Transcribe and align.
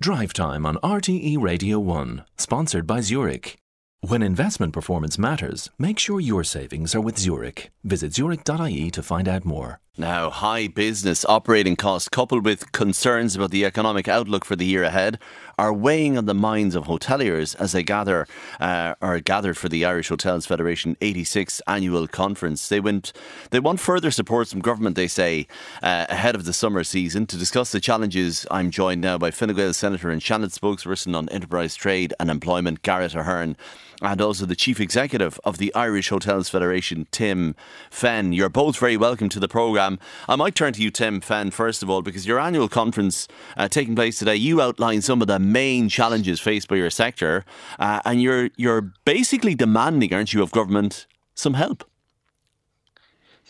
Drive 0.00 0.32
Time 0.32 0.66
on 0.66 0.76
RTE 0.82 1.40
Radio 1.40 1.78
1, 1.78 2.24
sponsored 2.36 2.84
by 2.84 3.00
Zurich. 3.00 3.56
When 4.00 4.22
investment 4.22 4.72
performance 4.72 5.18
matters, 5.18 5.70
make 5.78 6.00
sure 6.00 6.20
your 6.20 6.42
savings 6.42 6.96
are 6.96 7.00
with 7.00 7.16
Zurich. 7.16 7.70
Visit 7.84 8.12
zurich.ie 8.12 8.90
to 8.90 9.02
find 9.02 9.28
out 9.28 9.44
more. 9.44 9.80
Now, 9.96 10.28
high 10.28 10.66
business 10.66 11.24
operating 11.26 11.76
costs 11.76 12.08
coupled 12.08 12.44
with 12.44 12.72
concerns 12.72 13.36
about 13.36 13.52
the 13.52 13.64
economic 13.64 14.08
outlook 14.08 14.44
for 14.44 14.56
the 14.56 14.66
year 14.66 14.82
ahead 14.82 15.20
are 15.56 15.72
weighing 15.72 16.18
on 16.18 16.26
the 16.26 16.34
minds 16.34 16.74
of 16.74 16.86
hoteliers 16.86 17.54
as 17.60 17.70
they 17.70 17.84
gather 17.84 18.26
uh, 18.58 18.94
are 19.00 19.20
gathered 19.20 19.56
for 19.56 19.68
the 19.68 19.84
Irish 19.84 20.08
Hotels 20.08 20.46
Federation 20.46 20.96
86th 21.00 21.60
annual 21.68 22.08
conference. 22.08 22.68
They 22.68 22.80
went 22.80 23.12
they 23.50 23.60
want 23.60 23.78
further 23.78 24.10
support 24.10 24.48
from 24.48 24.62
government, 24.62 24.96
they 24.96 25.06
say, 25.06 25.46
uh, 25.80 26.06
ahead 26.08 26.34
of 26.34 26.44
the 26.44 26.52
summer 26.52 26.82
season. 26.82 27.26
To 27.26 27.36
discuss 27.36 27.70
the 27.70 27.78
challenges, 27.78 28.48
I'm 28.50 28.72
joined 28.72 29.00
now 29.00 29.16
by 29.16 29.30
Fine 29.30 29.54
Gael 29.54 29.72
Senator 29.72 30.10
and 30.10 30.20
Seanad 30.20 30.58
spokesperson 30.58 31.14
on 31.14 31.28
enterprise 31.28 31.76
trade 31.76 32.12
and 32.18 32.30
employment, 32.30 32.82
Garret 32.82 33.14
Ahern, 33.14 33.56
and 34.02 34.20
also 34.20 34.44
the 34.44 34.56
chief 34.56 34.80
executive 34.80 35.38
of 35.44 35.58
the 35.58 35.72
Irish 35.74 36.08
Hotels 36.08 36.48
Federation, 36.48 37.06
Tim 37.10 37.54
Fenn. 37.90 38.32
You're 38.32 38.48
both 38.48 38.78
very 38.78 38.96
welcome 38.96 39.28
to 39.28 39.40
the 39.40 39.48
programme. 39.48 39.83
I 40.28 40.36
might 40.36 40.54
turn 40.54 40.72
to 40.74 40.82
you, 40.82 40.90
Tim 40.90 41.20
Fenn, 41.20 41.50
first 41.50 41.82
of 41.82 41.90
all, 41.90 42.02
because 42.02 42.26
your 42.26 42.38
annual 42.38 42.68
conference 42.68 43.28
uh, 43.56 43.68
taking 43.68 43.94
place 43.94 44.18
today, 44.18 44.36
you 44.36 44.60
outline 44.60 45.02
some 45.02 45.20
of 45.22 45.28
the 45.28 45.38
main 45.38 45.88
challenges 45.88 46.40
faced 46.40 46.68
by 46.68 46.76
your 46.76 46.90
sector, 46.90 47.44
uh, 47.78 48.00
and 48.04 48.22
you're 48.22 48.50
you're 48.56 48.92
basically 49.04 49.54
demanding, 49.54 50.12
aren't 50.12 50.32
you, 50.32 50.42
of 50.42 50.50
government 50.50 51.06
some 51.34 51.54
help. 51.54 51.84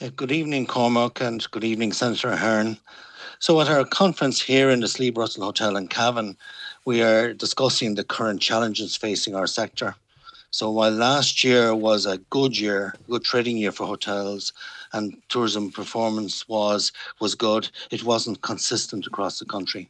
Uh, 0.01 0.11
good 0.17 0.33
evening, 0.33 0.67
Cormac, 0.67 1.21
and 1.21 1.49
good 1.51 1.65
evening, 1.65 1.93
Senator 1.93 2.35
Hearn. 2.37 2.77
So, 3.39 3.61
at 3.61 3.69
our 3.69 3.85
conference 3.85 4.41
here 4.41 4.71
in 4.71 4.81
the 4.81 4.89
Slieve 4.89 5.17
Russell 5.17 5.45
Hotel 5.45 5.77
in 5.77 5.89
Cavan, 5.89 6.37
we 6.85 7.03
are 7.03 7.33
discussing 7.33 7.95
the 7.95 8.05
current 8.05 8.41
challenges 8.41 8.97
facing 8.97 9.35
our 9.35 9.47
sector. 9.47 9.95
So 10.55 10.71
while 10.71 10.93
last 10.93 11.43
year 11.43 11.75
was 11.75 12.07
a 12.07 12.19
good 12.31 12.57
year, 12.57 12.95
good 13.11 13.25
trading 13.25 13.57
year 13.57 13.73
for 13.73 13.89
hotels, 13.89 14.53
and 14.95 15.17
tourism 15.29 15.71
performance 15.71 16.49
was 16.49 16.93
was 17.21 17.35
good, 17.35 17.69
it 17.91 18.05
wasn't 18.05 18.41
consistent 18.41 19.07
across 19.07 19.39
the 19.39 19.45
country. 19.45 19.89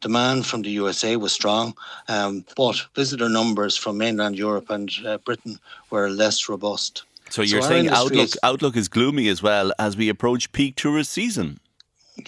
Demand 0.00 0.46
from 0.46 0.62
the 0.62 0.70
USA 0.70 1.16
was 1.16 1.32
strong, 1.32 1.74
um, 2.08 2.44
but 2.56 2.76
visitor 2.94 3.28
numbers 3.28 3.76
from 3.76 3.98
mainland 3.98 4.36
Europe 4.36 4.70
and 4.70 4.90
uh, 5.06 5.18
Britain 5.18 5.58
were 5.90 6.08
less 6.08 6.48
robust. 6.48 7.04
So 7.30 7.42
you're 7.42 7.62
so 7.62 7.68
saying 7.68 7.88
outlook 7.88 8.28
is, 8.28 8.38
outlook 8.42 8.76
is 8.76 8.88
gloomy 8.88 9.28
as 9.28 9.42
well 9.42 9.72
as 9.78 9.96
we 9.96 10.08
approach 10.08 10.52
peak 10.52 10.76
tourist 10.76 11.10
season. 11.10 11.60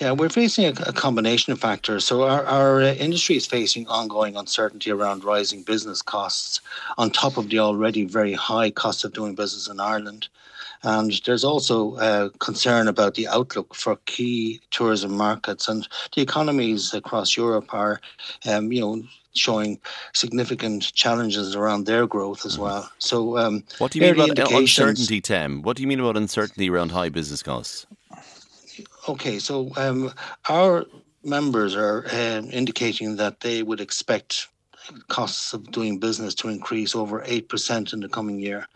Yeah, 0.01 0.13
we're 0.13 0.31
facing 0.31 0.65
a, 0.65 0.71
a 0.87 0.93
combination 0.93 1.53
of 1.53 1.61
factors. 1.61 2.05
So 2.05 2.25
our, 2.25 2.45
our 2.45 2.83
uh, 2.83 2.95
industry 2.95 3.37
is 3.37 3.47
facing 3.47 3.87
ongoing 3.87 4.37
uncertainty 4.37 4.91
around 4.91 5.23
rising 5.23 5.63
business 5.63 6.03
costs 6.03 6.61
on 6.99 7.11
top 7.11 7.37
of 7.37 7.49
the 7.51 7.61
already 7.61 8.05
very 8.05 8.33
high 8.33 8.71
cost 8.71 9.05
of 9.05 9.13
doing 9.13 9.37
business 9.37 9.69
in 9.69 9.79
Ireland. 9.79 10.29
And 10.87 11.21
there's 11.25 11.43
also 11.43 11.97
uh, 11.97 12.29
concern 12.39 12.87
about 12.87 13.15
the 13.15 13.27
outlook 13.27 13.75
for 13.75 13.97
key 14.07 14.61
tourism 14.71 15.17
markets 15.17 15.67
and 15.67 15.87
the 16.15 16.23
economies 16.23 16.95
across 16.95 17.37
Europe 17.37 17.75
are, 17.75 18.01
um, 18.47 18.71
you 18.71 18.81
know, 18.81 19.03
showing 19.35 19.81
significant 20.15 20.95
challenges 20.95 21.57
around 21.57 21.87
their 21.87 22.07
growth 22.07 22.47
as 22.47 22.57
well. 22.57 22.89
So, 22.99 23.37
um, 23.37 23.65
what 23.79 23.91
do 23.91 23.99
you 23.99 24.15
mean 24.15 24.31
about 24.31 24.53
uncertainty, 24.53 25.21
Tim? 25.21 25.63
What 25.63 25.77
do 25.77 25.83
you 25.83 25.89
mean 25.89 25.99
about 25.99 26.17
uncertainty 26.17 26.71
around 26.71 26.93
high 26.93 27.09
business 27.09 27.43
costs? 27.43 27.85
Okay, 29.09 29.41
so 29.41 29.73
um, 29.77 30.13
our 30.49 30.85
members 31.25 31.75
are 31.75 32.07
uh, 32.13 32.43
indicating 32.53 33.17
that 33.17 33.41
they 33.41 33.65
would 33.65 33.81
expect 33.81 34.47
costs 35.09 35.53
of 35.53 35.69
doing 35.73 35.99
business 35.99 36.33
to 36.37 36.49
increase 36.49 36.95
over 36.95 37.23
8% 37.23 37.93
in 37.93 37.99
the 37.99 38.09
coming 38.09 38.39
year. 38.39 38.69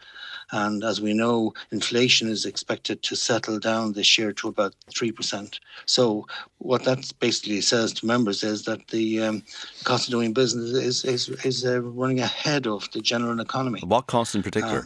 And 0.52 0.82
as 0.84 1.00
we 1.00 1.12
know, 1.12 1.54
inflation 1.70 2.28
is 2.28 2.44
expected 2.44 3.02
to 3.02 3.16
settle 3.16 3.58
down 3.58 3.92
this 3.92 4.18
year 4.18 4.32
to 4.32 4.48
about 4.48 4.74
3%. 4.90 5.58
So, 5.86 6.26
what 6.58 6.84
that 6.84 7.10
basically 7.20 7.60
says 7.60 7.92
to 7.94 8.06
members 8.06 8.42
is 8.42 8.64
that 8.64 8.88
the 8.88 9.22
um, 9.22 9.42
cost 9.84 10.08
of 10.08 10.12
doing 10.12 10.32
business 10.32 10.70
is, 10.70 11.04
is, 11.04 11.28
is 11.44 11.64
uh, 11.64 11.80
running 11.82 12.20
ahead 12.20 12.66
of 12.66 12.90
the 12.92 13.00
general 13.00 13.40
economy. 13.40 13.80
What 13.80 14.06
costs 14.06 14.34
in 14.34 14.42
particular? 14.42 14.80
Uh, 14.80 14.82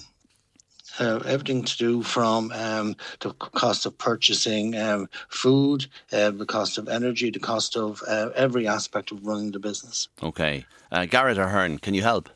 uh, 1.00 1.20
everything 1.26 1.64
to 1.64 1.76
do 1.76 2.03
from 2.03 2.53
um, 2.53 2.97
the 3.20 3.32
cost 3.32 3.86
of 3.86 3.97
purchasing 3.98 4.76
um, 4.76 5.08
food, 5.28 5.86
uh, 6.12 6.30
the 6.30 6.47
cost 6.47 6.78
of 6.78 6.88
energy, 6.88 7.30
the 7.30 7.38
cost 7.38 7.76
of 7.76 8.03
uh, 8.06 8.30
every 8.34 8.69
aspect 8.69 9.10
of 9.10 9.26
running 9.26 9.50
the 9.50 9.58
business. 9.58 10.08
Okay. 10.22 10.64
Uh, 10.92 11.06
Garret 11.06 11.38
Ahern, 11.38 11.78
can 11.78 11.94
you 11.94 12.03
help? 12.03 12.28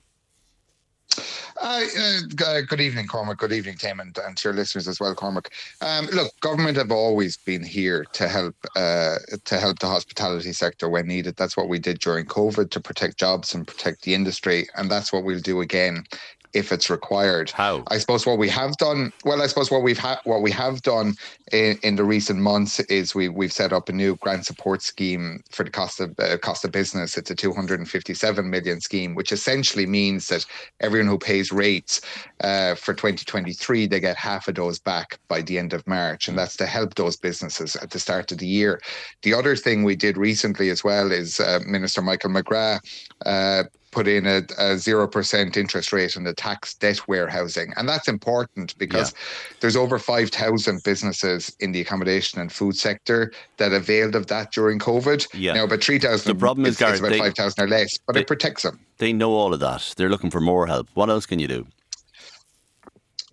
Uh, 1.60 1.84
uh, 1.98 2.60
good 2.66 2.80
evening, 2.80 3.06
Cormac. 3.06 3.38
Good 3.38 3.52
evening, 3.52 3.76
Tim, 3.76 3.98
and, 3.98 4.16
and 4.18 4.36
to 4.36 4.48
your 4.48 4.54
listeners 4.54 4.86
as 4.86 5.00
well, 5.00 5.14
Cormac. 5.14 5.50
Um, 5.80 6.06
look, 6.06 6.38
government 6.40 6.76
have 6.76 6.92
always 6.92 7.36
been 7.36 7.64
here 7.64 8.04
to 8.12 8.28
help 8.28 8.54
uh, 8.76 9.16
to 9.44 9.58
help 9.58 9.80
the 9.80 9.88
hospitality 9.88 10.52
sector 10.52 10.88
when 10.88 11.08
needed. 11.08 11.36
That's 11.36 11.56
what 11.56 11.68
we 11.68 11.80
did 11.80 11.98
during 11.98 12.26
COVID 12.26 12.70
to 12.70 12.80
protect 12.80 13.18
jobs 13.18 13.54
and 13.54 13.66
protect 13.66 14.02
the 14.02 14.14
industry, 14.14 14.68
and 14.76 14.90
that's 14.90 15.12
what 15.12 15.24
we'll 15.24 15.40
do 15.40 15.60
again 15.60 16.04
if 16.52 16.72
it's 16.72 16.90
required. 16.90 17.50
How? 17.50 17.84
I 17.88 17.98
suppose 17.98 18.26
what 18.26 18.38
we 18.38 18.48
have 18.48 18.76
done, 18.76 19.12
well, 19.24 19.42
I 19.42 19.46
suppose 19.46 19.70
what 19.70 19.82
we've 19.82 19.98
had, 19.98 20.18
what 20.24 20.42
we 20.42 20.50
have 20.52 20.82
done 20.82 21.14
in, 21.52 21.78
in 21.82 21.96
the 21.96 22.04
recent 22.04 22.40
months 22.40 22.80
is 22.80 23.14
we 23.14 23.28
we've 23.28 23.52
set 23.52 23.72
up 23.72 23.88
a 23.88 23.92
new 23.92 24.16
grant 24.16 24.46
support 24.46 24.82
scheme 24.82 25.42
for 25.50 25.64
the 25.64 25.70
cost 25.70 26.00
of 26.00 26.18
uh, 26.18 26.38
cost 26.38 26.64
of 26.64 26.72
business. 26.72 27.16
It's 27.18 27.30
a 27.30 27.34
257 27.34 28.50
million 28.50 28.80
scheme, 28.80 29.14
which 29.14 29.32
essentially 29.32 29.86
means 29.86 30.28
that 30.28 30.46
everyone 30.80 31.08
who 31.08 31.18
pays 31.18 31.52
rates 31.52 32.00
uh, 32.40 32.74
for 32.74 32.94
2023 32.94 33.86
they 33.86 34.00
get 34.00 34.16
half 34.16 34.48
of 34.48 34.54
those 34.54 34.78
back 34.78 35.18
by 35.28 35.42
the 35.42 35.58
end 35.58 35.72
of 35.72 35.86
March, 35.86 36.28
and 36.28 36.38
that's 36.38 36.56
to 36.56 36.66
help 36.66 36.94
those 36.94 37.16
businesses 37.16 37.76
at 37.76 37.90
the 37.90 37.98
start 37.98 38.32
of 38.32 38.38
the 38.38 38.46
year. 38.46 38.80
The 39.22 39.34
other 39.34 39.56
thing 39.56 39.84
we 39.84 39.96
did 39.96 40.16
recently 40.16 40.70
as 40.70 40.82
well 40.84 41.12
is 41.12 41.40
uh, 41.40 41.60
Minister 41.66 42.02
Michael 42.02 42.30
McGrath 42.30 42.80
uh, 43.26 43.64
put 43.90 44.06
in 44.06 44.26
a, 44.26 44.38
a 44.38 44.76
0% 44.76 45.56
interest 45.56 45.92
rate 45.92 46.16
on 46.16 46.24
the 46.24 46.34
tax 46.34 46.74
debt 46.74 47.06
warehousing. 47.08 47.72
And 47.76 47.88
that's 47.88 48.08
important 48.08 48.76
because 48.78 49.12
yeah. 49.12 49.18
there's 49.60 49.76
over 49.76 49.98
5,000 49.98 50.82
businesses 50.82 51.54
in 51.60 51.72
the 51.72 51.80
accommodation 51.80 52.40
and 52.40 52.52
food 52.52 52.76
sector 52.76 53.32
that 53.56 53.72
availed 53.72 54.14
of 54.14 54.26
that 54.28 54.52
during 54.52 54.78
COVID. 54.78 55.26
Yeah. 55.34 55.54
Now, 55.54 55.64
about 55.64 55.82
3,000 55.82 56.32
the 56.32 56.38
problem 56.38 56.66
is, 56.66 56.80
is, 56.80 57.00
about 57.00 57.16
5,000 57.16 57.64
or 57.64 57.68
less, 57.68 57.98
but 58.06 58.14
they, 58.14 58.20
it 58.20 58.26
protects 58.26 58.62
them. 58.62 58.78
They 58.98 59.12
know 59.12 59.32
all 59.32 59.54
of 59.54 59.60
that. 59.60 59.94
They're 59.96 60.10
looking 60.10 60.30
for 60.30 60.40
more 60.40 60.66
help. 60.66 60.88
What 60.94 61.08
else 61.10 61.26
can 61.26 61.38
you 61.38 61.48
do? 61.48 61.66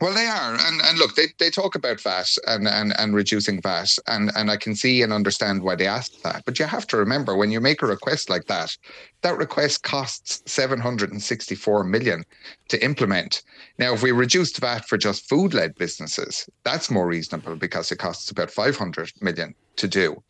Well, 0.02 0.14
they 0.14 0.28
are, 0.28 0.54
and 0.60 0.82
and 0.82 1.00
look, 1.00 1.16
they, 1.16 1.28
they 1.40 1.50
talk 1.50 1.74
about 1.74 2.02
VAT 2.02 2.28
and, 2.48 2.68
and 2.68 2.94
and 3.00 3.16
reducing 3.16 3.62
VAT, 3.62 3.90
and 4.08 4.30
and 4.36 4.52
I 4.52 4.58
can 4.58 4.76
see 4.76 5.02
and 5.02 5.14
understand 5.14 5.64
why 5.64 5.76
they 5.76 5.88
ask 5.88 6.22
that. 6.24 6.44
But 6.46 6.60
you 6.60 6.66
have 6.66 6.86
to 6.88 6.98
remember 6.98 7.38
when 7.38 7.50
you 7.50 7.62
make 7.62 7.82
a 7.82 7.88
request 7.88 8.30
like 8.30 8.46
that, 8.48 8.76
that 9.26 9.38
request 9.40 9.82
costs 9.82 10.44
764 10.46 11.84
million 11.84 12.24
to 12.70 12.84
implement. 12.84 13.42
Now, 13.80 13.94
if 13.94 14.04
we 14.04 14.12
reduced 14.12 14.60
VAT 14.60 14.88
for 14.88 15.00
just 15.00 15.28
food-led 15.28 15.74
businesses, 15.76 16.48
that's 16.64 16.92
more 16.92 17.08
reasonable 17.08 17.56
because 17.56 17.92
it 17.92 17.98
costs 17.98 18.30
about 18.30 18.52
500 18.52 19.12
million 19.22 19.56
to 19.78 19.88
do. 19.88 20.22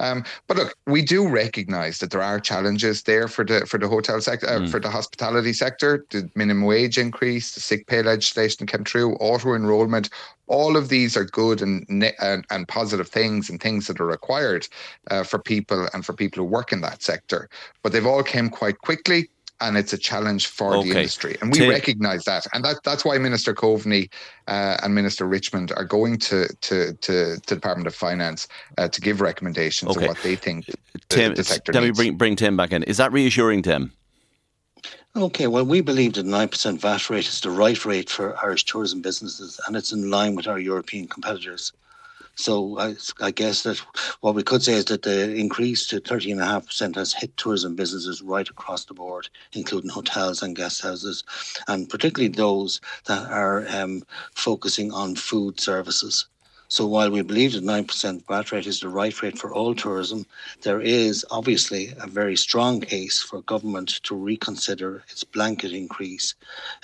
Um, 0.00 0.24
but 0.46 0.56
look, 0.56 0.74
we 0.86 1.02
do 1.02 1.28
recognise 1.28 1.98
that 1.98 2.10
there 2.10 2.22
are 2.22 2.40
challenges 2.40 3.02
there 3.02 3.28
for 3.28 3.44
the 3.44 3.66
for 3.66 3.78
the 3.78 3.88
hotel 3.88 4.20
sector, 4.20 4.46
uh, 4.46 4.60
mm. 4.60 4.68
for 4.68 4.80
the 4.80 4.90
hospitality 4.90 5.52
sector. 5.52 6.04
The 6.10 6.28
minimum 6.34 6.64
wage 6.64 6.98
increase, 6.98 7.54
the 7.54 7.60
sick 7.60 7.86
pay 7.86 8.02
legislation 8.02 8.66
came 8.66 8.84
through, 8.84 9.14
auto 9.16 9.54
enrolment. 9.54 10.10
All 10.46 10.76
of 10.76 10.88
these 10.88 11.16
are 11.16 11.24
good 11.24 11.62
and 11.62 11.86
and, 12.20 12.44
and 12.50 12.68
positive 12.68 13.08
things 13.08 13.48
and 13.48 13.60
things 13.60 13.86
that 13.86 14.00
are 14.00 14.06
required 14.06 14.66
uh, 15.10 15.22
for 15.22 15.38
people 15.38 15.88
and 15.92 16.04
for 16.04 16.12
people 16.12 16.42
who 16.42 16.50
work 16.50 16.72
in 16.72 16.80
that 16.82 17.02
sector. 17.02 17.48
But 17.82 17.92
they've 17.92 18.06
all 18.06 18.22
came 18.22 18.43
quite 18.50 18.78
quickly 18.78 19.28
and 19.60 19.76
it's 19.76 19.92
a 19.92 19.98
challenge 19.98 20.48
for 20.48 20.76
okay. 20.76 20.90
the 20.90 20.96
industry. 20.96 21.36
And 21.40 21.52
we 21.52 21.60
Tim. 21.60 21.70
recognise 21.70 22.24
that. 22.24 22.46
And 22.52 22.64
that, 22.64 22.76
that's 22.84 23.04
why 23.04 23.16
Minister 23.18 23.54
Coveney 23.54 24.10
uh, 24.48 24.76
and 24.82 24.94
Minister 24.94 25.26
Richmond 25.26 25.72
are 25.76 25.84
going 25.84 26.18
to, 26.18 26.48
to, 26.60 26.92
to, 26.92 27.36
to 27.38 27.40
the 27.46 27.54
Department 27.54 27.86
of 27.86 27.94
Finance 27.94 28.48
uh, 28.78 28.88
to 28.88 29.00
give 29.00 29.20
recommendations 29.20 29.96
okay. 29.96 30.06
on 30.06 30.08
what 30.08 30.22
they 30.22 30.36
think 30.36 30.66
the, 30.66 30.76
Tim, 31.08 31.34
the 31.34 31.44
sector 31.44 31.72
Let 31.72 31.82
needs. 31.82 31.98
me 31.98 32.10
bring, 32.10 32.18
bring 32.18 32.36
Tim 32.36 32.56
back 32.56 32.72
in. 32.72 32.82
Is 32.82 32.96
that 32.96 33.12
reassuring, 33.12 33.62
Tim? 33.62 33.92
Okay, 35.16 35.46
well, 35.46 35.64
we 35.64 35.80
believe 35.80 36.14
that 36.14 36.26
9% 36.26 36.80
VAT 36.80 37.08
rate 37.08 37.28
is 37.28 37.40
the 37.40 37.50
right 37.50 37.84
rate 37.84 38.10
for 38.10 38.36
Irish 38.44 38.64
tourism 38.64 39.00
businesses 39.00 39.60
and 39.66 39.76
it's 39.76 39.92
in 39.92 40.10
line 40.10 40.34
with 40.34 40.48
our 40.48 40.58
European 40.58 41.06
competitors. 41.06 41.72
So 42.36 42.78
I, 42.78 42.96
I, 43.20 43.30
guess 43.30 43.62
that 43.62 43.78
what 44.20 44.34
we 44.34 44.42
could 44.42 44.62
say 44.62 44.74
is 44.74 44.86
that 44.86 45.02
the 45.02 45.34
increase 45.34 45.86
to 45.88 46.00
13.5% 46.00 46.96
has 46.96 47.12
hit 47.12 47.36
tourism 47.36 47.76
businesses 47.76 48.22
right 48.22 48.48
across 48.48 48.84
the 48.84 48.94
board, 48.94 49.28
including 49.52 49.90
hotels 49.90 50.42
and 50.42 50.56
guest 50.56 50.82
houses, 50.82 51.22
and 51.68 51.88
particularly 51.88 52.34
those 52.34 52.80
that 53.06 53.30
are 53.30 53.66
um, 53.68 54.02
focusing 54.34 54.92
on 54.92 55.14
food 55.14 55.60
services. 55.60 56.26
So 56.68 56.86
while 56.86 57.10
we 57.10 57.22
believe 57.22 57.52
that 57.52 57.62
9% 57.62 58.26
VAT 58.26 58.50
rate 58.50 58.66
is 58.66 58.80
the 58.80 58.88
right 58.88 59.22
rate 59.22 59.38
for 59.38 59.54
all 59.54 59.76
tourism, 59.76 60.26
there 60.62 60.80
is 60.80 61.24
obviously 61.30 61.92
a 62.00 62.08
very 62.08 62.36
strong 62.36 62.80
case 62.80 63.22
for 63.22 63.42
government 63.42 64.00
to 64.02 64.16
reconsider 64.16 65.04
its 65.08 65.22
blanket 65.22 65.72
increase, 65.72 66.34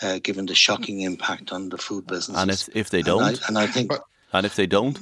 uh, 0.03 0.21
given 0.23 0.47
the 0.47 0.55
shocking 0.55 1.01
impact 1.01 1.51
on 1.51 1.71
the 1.71 1.79
food 1.79 2.07
business. 2.07 2.39
And 2.39 2.53
if, 2.53 2.69
if 2.73 2.91
they 2.91 3.03
don't? 3.03 3.21
And 3.21 3.41
I, 3.41 3.49
and 3.49 3.59
I 3.59 3.67
think. 3.67 3.93
And 4.33 4.47
if 4.47 4.55
they 4.55 4.67
don't? 4.67 4.97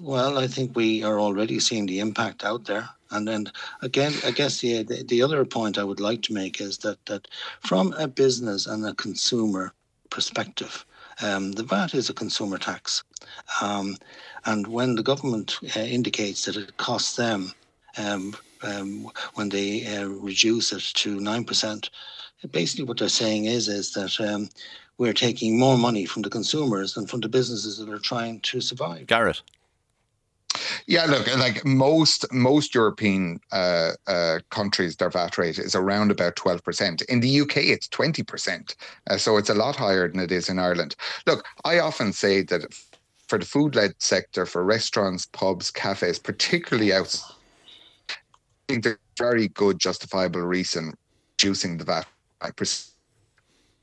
Well, 0.00 0.38
I 0.38 0.46
think 0.46 0.76
we 0.76 1.02
are 1.02 1.18
already 1.18 1.58
seeing 1.58 1.86
the 1.86 1.98
impact 1.98 2.44
out 2.44 2.66
there. 2.66 2.88
And 3.10 3.26
then 3.26 3.50
again, 3.82 4.12
I 4.24 4.30
guess 4.30 4.60
the, 4.60 4.84
the, 4.84 5.02
the 5.02 5.22
other 5.22 5.44
point 5.44 5.76
I 5.76 5.84
would 5.84 5.98
like 5.98 6.22
to 6.22 6.32
make 6.32 6.60
is 6.60 6.78
that 6.78 7.04
that 7.06 7.26
from 7.60 7.92
a 7.94 8.06
business 8.06 8.66
and 8.66 8.84
a 8.86 8.94
consumer 8.94 9.72
perspective, 10.10 10.84
um, 11.20 11.52
the 11.52 11.64
VAT 11.64 11.94
is 11.94 12.10
a 12.10 12.14
consumer 12.14 12.58
tax, 12.58 13.02
um, 13.60 13.96
and 14.44 14.68
when 14.68 14.94
the 14.94 15.02
government 15.02 15.58
uh, 15.76 15.80
indicates 15.80 16.44
that 16.44 16.56
it 16.56 16.76
costs 16.76 17.16
them 17.16 17.52
um, 17.96 18.36
um 18.62 19.10
when 19.34 19.48
they 19.48 19.84
uh, 19.96 20.06
reduce 20.06 20.72
it 20.72 20.84
to 20.94 21.18
nine 21.18 21.44
percent, 21.44 21.90
basically 22.52 22.84
what 22.84 22.98
they're 22.98 23.08
saying 23.08 23.46
is 23.46 23.66
is 23.68 23.92
that 23.94 24.20
um, 24.20 24.48
we're 24.98 25.12
taking 25.12 25.58
more 25.58 25.78
money 25.78 26.04
from 26.04 26.22
the 26.22 26.30
consumers 26.30 26.94
than 26.94 27.06
from 27.06 27.20
the 27.20 27.28
businesses 27.28 27.78
that 27.78 27.88
are 27.88 27.98
trying 27.98 28.38
to 28.40 28.60
survive. 28.60 29.06
Garret. 29.06 29.42
Yeah, 30.86 31.04
look, 31.06 31.26
like 31.36 31.64
most 31.64 32.30
most 32.32 32.74
European 32.74 33.40
uh, 33.52 33.92
uh, 34.06 34.38
countries, 34.50 34.96
their 34.96 35.10
VAT 35.10 35.38
rate 35.38 35.58
is 35.58 35.74
around 35.74 36.10
about 36.10 36.36
twelve 36.36 36.62
percent. 36.64 37.02
In 37.02 37.20
the 37.20 37.40
UK, 37.40 37.58
it's 37.58 37.88
twenty 37.88 38.22
percent, 38.22 38.76
uh, 39.08 39.16
so 39.16 39.36
it's 39.36 39.50
a 39.50 39.54
lot 39.54 39.76
higher 39.76 40.08
than 40.08 40.20
it 40.20 40.32
is 40.32 40.48
in 40.48 40.58
Ireland. 40.58 40.96
Look, 41.26 41.46
I 41.64 41.78
often 41.78 42.12
say 42.12 42.42
that 42.42 42.72
for 43.26 43.38
the 43.38 43.44
food-led 43.44 43.94
sector, 43.98 44.46
for 44.46 44.64
restaurants, 44.64 45.26
pubs, 45.26 45.70
cafes, 45.70 46.18
particularly 46.18 46.94
I 46.94 47.02
think 48.68 48.84
there's 48.84 48.96
very 49.18 49.48
good 49.48 49.78
justifiable 49.78 50.40
reason 50.40 50.94
reducing 51.32 51.76
the 51.76 51.84
VAT 51.84 52.06
by 52.40 52.50
percent 52.52 52.97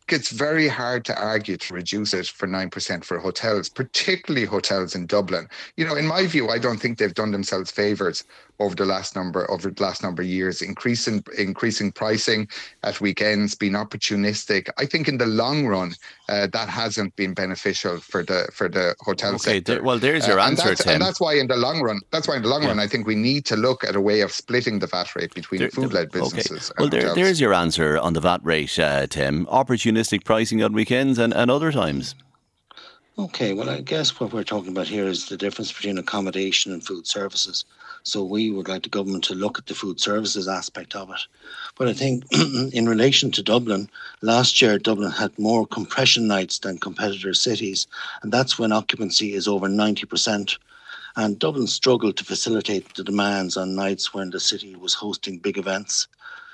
it's 0.10 0.30
very 0.30 0.68
hard 0.68 1.06
to 1.06 1.20
argue 1.20 1.58
to 1.58 1.74
reduce 1.74 2.14
it 2.14 2.28
for 2.28 2.48
9% 2.48 3.04
for 3.04 3.20
hotels, 3.20 3.70
particularly 3.70 4.46
hotels 4.46 4.96
in 4.96 5.06
Dublin. 5.06 5.48
You 5.78 5.86
know, 5.86 5.96
in 5.96 6.06
my 6.06 6.28
view, 6.28 6.50
I 6.50 6.60
don't 6.60 6.78
think 6.78 6.98
they've 6.98 7.14
done 7.14 7.32
themselves 7.32 7.72
favors 7.72 8.24
over 8.60 8.76
the 8.76 8.86
last 8.86 9.16
number 9.16 9.50
over 9.52 9.70
the 9.70 9.84
last 9.84 10.02
number 10.02 10.22
of 10.22 10.28
years, 10.28 10.62
increasing 10.62 11.24
increasing 11.38 11.92
pricing 11.92 12.48
at 12.84 13.02
weekends, 13.02 13.56
being 13.56 13.74
opportunistic. 13.74 14.70
I 14.78 14.86
think 14.86 15.08
in 15.08 15.18
the 15.18 15.26
long 15.26 15.66
run, 15.68 15.94
uh, 16.30 16.48
that 16.54 16.70
hasn't 16.70 17.16
been 17.16 17.34
beneficial 17.34 18.00
for 18.00 18.24
the 18.24 18.48
for 18.54 18.70
the 18.70 18.96
hotel 19.02 19.36
okay, 19.36 19.56
sector. 19.56 19.84
well, 19.84 20.00
there's 20.00 20.28
your 20.28 20.40
uh, 20.40 20.48
answer, 20.48 20.70
and 20.70 20.78
Tim. 20.78 20.94
And 20.94 21.02
that's 21.02 21.20
why 21.20 21.34
in 21.34 21.48
the 21.48 21.58
long 21.58 21.82
run, 21.82 22.02
that's 22.12 22.28
why 22.28 22.38
in 22.38 22.44
the 22.44 22.48
long 22.48 22.64
yeah. 22.64 22.70
run, 22.70 22.80
I 22.80 22.88
think 22.88 23.08
we 23.08 23.16
need 23.16 23.46
to 23.48 23.56
look 23.56 23.84
at 23.84 23.96
a 23.96 24.02
way 24.02 24.22
of 24.22 24.32
splitting 24.32 24.80
the 24.80 24.88
VAT 24.88 25.16
rate 25.16 25.34
between 25.34 25.60
there, 25.60 25.70
food-led 25.70 26.12
businesses. 26.12 26.72
Okay. 26.72 26.76
Well, 26.80 26.90
there, 26.90 27.14
there's 27.14 27.42
your 27.42 27.54
answer 27.54 27.98
on 27.98 28.14
the 28.14 28.22
VAT 28.22 28.42
rate, 28.44 28.80
uh, 28.80 29.08
Tim. 29.08 29.48
Opportunistic 29.96 30.26
pricing 30.26 30.62
on 30.62 30.74
weekends 30.74 31.18
and, 31.18 31.34
and 31.34 31.50
other 31.50 31.72
times. 31.72 32.16
Okay, 33.18 33.54
well, 33.54 33.70
I 33.70 33.80
guess 33.80 34.20
what 34.20 34.34
we're 34.34 34.44
talking 34.44 34.72
about 34.72 34.90
here 34.90 35.06
is 35.06 35.30
the 35.30 35.38
difference 35.38 35.72
between 35.72 35.98
accommodation 35.98 36.74
and 36.74 36.86
food 36.86 37.08
services. 37.08 37.64
So 38.04 38.22
we 38.22 38.52
would 38.52 38.68
like 38.68 38.84
the 38.84 38.90
government 38.90 39.24
to 39.26 39.36
look 39.36 39.58
at 39.58 39.68
the 39.68 39.74
food 39.74 40.02
services 40.02 40.50
aspect 40.50 40.98
of 40.98 41.12
it. 41.12 41.22
But 41.78 41.88
I 41.88 41.94
think 41.94 42.26
in 42.74 42.90
relation 42.90 43.32
to 43.32 43.42
Dublin, 43.42 43.90
last 44.22 44.62
year 44.62 44.78
Dublin 44.78 45.12
had 45.12 45.40
more 45.40 45.66
compression 45.66 46.28
nights 46.28 46.60
than 46.60 46.78
competitor 46.78 47.34
cities, 47.34 47.88
and 48.22 48.34
that's 48.34 48.60
when 48.60 48.74
occupancy 48.74 49.34
is 49.34 49.48
over 49.48 49.68
90%. 49.68 50.58
And 51.16 51.40
Dublin 51.40 51.68
struggled 51.68 52.18
to 52.18 52.26
facilitate 52.26 52.96
the 52.96 53.04
demands 53.06 53.56
on 53.56 53.76
nights 53.76 54.14
when 54.14 54.32
the 54.32 54.42
city 54.42 54.76
was 54.76 54.94
hosting 54.94 55.38
big 55.38 55.58
events. 55.58 56.10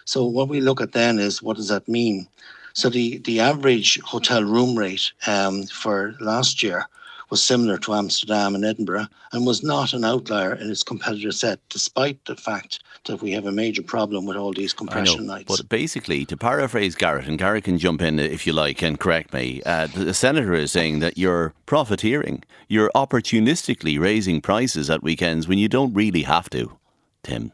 So 0.05 0.25
what 0.25 0.47
we 0.47 0.61
look 0.61 0.79
at 0.79 0.91
then 0.91 1.17
is 1.17 1.41
what 1.41 1.57
does 1.57 1.69
that 1.69 1.87
mean? 1.87 2.27
So 2.73 2.89
the, 2.89 3.17
the 3.19 3.39
average 3.39 3.99
hotel 4.01 4.43
room 4.43 4.77
rate 4.77 5.11
um, 5.27 5.63
for 5.63 6.15
last 6.19 6.63
year 6.63 6.87
was 7.31 7.41
similar 7.41 7.77
to 7.77 7.93
Amsterdam 7.93 8.53
and 8.53 8.65
Edinburgh 8.65 9.07
and 9.31 9.47
was 9.47 9.63
not 9.63 9.93
an 9.93 10.03
outlier 10.03 10.53
in 10.53 10.69
its 10.69 10.83
competitor 10.83 11.31
set, 11.31 11.59
despite 11.69 12.23
the 12.25 12.35
fact 12.35 12.83
that 13.05 13.21
we 13.21 13.31
have 13.31 13.45
a 13.45 13.51
major 13.51 13.81
problem 13.81 14.25
with 14.25 14.35
all 14.35 14.53
these 14.53 14.73
compression 14.73 15.25
know, 15.25 15.35
nights. 15.35 15.57
But 15.57 15.69
basically, 15.69 16.25
to 16.25 16.37
paraphrase 16.37 16.93
Garret, 16.93 17.27
and 17.27 17.39
Garret 17.39 17.63
can 17.63 17.77
jump 17.77 18.01
in 18.01 18.19
if 18.19 18.45
you 18.45 18.53
like 18.53 18.83
and 18.83 18.99
correct 18.99 19.33
me, 19.33 19.61
uh, 19.65 19.87
the, 19.87 20.05
the 20.05 20.13
senator 20.13 20.53
is 20.53 20.71
saying 20.71 20.99
that 20.99 21.17
you're 21.17 21.53
profiteering, 21.65 22.43
you're 22.67 22.91
opportunistically 22.93 23.97
raising 23.97 24.41
prices 24.41 24.89
at 24.89 25.01
weekends 25.01 25.47
when 25.47 25.57
you 25.57 25.69
don't 25.69 25.93
really 25.93 26.23
have 26.23 26.49
to. 26.49 26.77
Tim. 27.23 27.53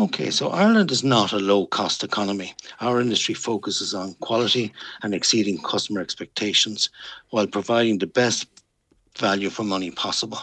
Okay, 0.00 0.30
so 0.30 0.50
Ireland 0.50 0.92
is 0.92 1.02
not 1.02 1.32
a 1.32 1.40
low 1.40 1.66
cost 1.66 2.04
economy. 2.04 2.54
Our 2.80 3.00
industry 3.00 3.34
focuses 3.34 3.94
on 3.94 4.14
quality 4.20 4.72
and 5.02 5.12
exceeding 5.12 5.58
customer 5.60 6.00
expectations 6.00 6.88
while 7.30 7.48
providing 7.48 7.98
the 7.98 8.06
best 8.06 8.46
value 9.18 9.50
for 9.50 9.64
money 9.64 9.90
possible. 9.90 10.38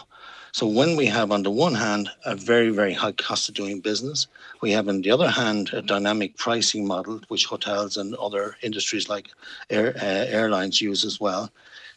So 0.52 0.66
when 0.66 0.94
we 0.94 1.06
have 1.06 1.32
on 1.32 1.42
the 1.42 1.50
one 1.50 1.74
hand 1.74 2.10
a 2.26 2.36
very, 2.36 2.68
very 2.68 2.92
high 2.92 3.12
cost 3.12 3.48
of 3.48 3.54
doing 3.54 3.80
business, 3.80 4.26
we 4.60 4.72
have 4.72 4.88
on 4.90 5.00
the 5.00 5.10
other 5.10 5.30
hand 5.30 5.70
a 5.72 5.80
dynamic 5.80 6.36
pricing 6.36 6.86
model, 6.86 7.22
which 7.28 7.46
hotels 7.46 7.96
and 7.96 8.14
other 8.16 8.56
industries 8.62 9.08
like 9.08 9.30
air, 9.70 9.96
uh, 9.96 10.26
airlines 10.28 10.82
use 10.82 11.02
as 11.02 11.18
well. 11.18 11.50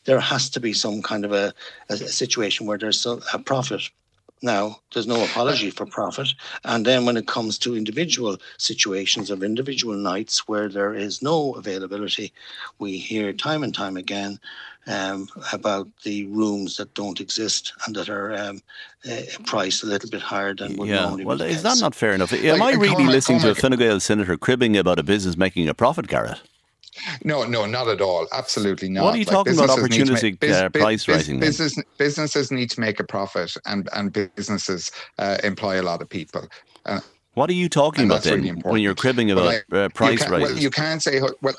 There 0.06 0.22
has 0.22 0.50
to 0.52 0.62
be 0.62 0.72
some 0.72 1.02
kind 1.02 1.26
of 1.26 1.34
a, 1.34 1.54
a 1.90 1.98
situation 1.98 2.68
where 2.68 2.78
there's 2.78 3.06
a 3.06 3.40
profit 3.40 3.90
now, 4.42 4.80
there's 4.94 5.08
no 5.08 5.24
apology 5.24 5.70
for 5.70 5.86
profit. 5.86 6.34
And 6.64 6.86
then 6.86 7.06
when 7.06 7.18
it 7.18 7.28
comes 7.28 7.58
to 7.60 7.76
individual 7.76 8.38
situations 8.58 9.30
of 9.30 9.44
individual 9.44 9.96
nights 9.96 10.48
where 10.48 10.70
there 10.70 10.94
is 10.94 11.22
no 11.22 11.54
availability, 11.54 12.32
we 12.80 12.98
hear 12.98 13.34
time 13.34 13.64
and 13.64 13.76
time 13.76 13.98
again 13.98 14.40
um, 14.88 15.28
about 15.52 15.88
the 16.04 16.26
rooms 16.28 16.78
that 16.78 16.94
don't 16.94 17.20
exist 17.20 17.74
and 17.86 17.96
that 17.96 18.10
are 18.10 18.34
um, 18.34 18.62
uh, 19.10 19.22
priced 19.46 19.84
a 19.84 19.88
little 19.88 20.10
bit 20.10 20.22
higher 20.22 20.56
than 20.56 20.78
would 20.78 20.88
yeah. 20.88 21.02
normally 21.02 21.26
Well, 21.26 21.42
is 21.42 21.64
that 21.64 21.80
not 21.80 21.94
fair 21.94 22.14
enough? 22.14 22.32
Am 22.32 22.60
like, 22.60 22.76
I 22.76 22.78
really 22.78 23.06
listening 23.06 23.40
to 23.42 23.52
a 23.52 23.56
Fine 23.56 23.78
Gael 23.78 24.00
senator 24.00 24.38
cribbing 24.38 24.78
about 24.78 25.00
a 25.00 25.04
business 25.04 25.38
making 25.38 25.68
a 25.68 25.74
profit, 25.74 26.08
Garret? 26.08 26.42
No, 27.24 27.44
no, 27.44 27.66
not 27.66 27.88
at 27.88 28.02
all. 28.02 28.28
Absolutely 28.32 28.90
not. 28.90 29.04
What 29.04 29.16
are 29.16 29.18
you 29.18 29.26
like 29.26 29.34
talking 29.34 29.54
about? 29.54 29.70
Opportunistic 29.70 30.42
make, 30.42 30.52
uh, 30.52 30.70
price 30.70 31.08
rising. 31.08 31.40
Business, 31.40 31.78
businesses 31.98 32.52
need 32.52 32.70
to 32.72 32.80
make 32.80 33.00
a 33.00 33.04
profit, 33.04 33.56
and 33.66 33.90
and 33.94 34.12
businesses 34.12 34.92
uh, 35.18 35.38
employ 35.44 35.82
a 35.82 35.84
lot 35.84 36.02
of 36.02 36.10
people. 36.10 36.48
Uh, 36.86 37.00
what 37.34 37.50
are 37.50 37.54
you 37.54 37.70
talking 37.70 38.06
about 38.06 38.24
then 38.24 38.42
really 38.42 38.62
when 38.64 38.82
you're 38.82 38.96
cribbing 38.96 39.32
about 39.32 39.46
like, 39.46 39.66
uh, 39.72 39.90
price 39.90 40.28
rises? 40.28 40.54
Well, 40.54 40.62
you 40.62 40.70
can't 40.70 41.02
say 41.02 41.22
well 41.42 41.56